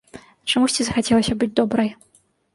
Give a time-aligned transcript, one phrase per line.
[0.53, 1.89] Чамусьці захацелася быць добрай.